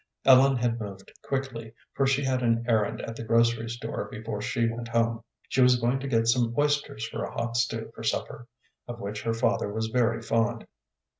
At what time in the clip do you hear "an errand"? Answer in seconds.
2.41-3.01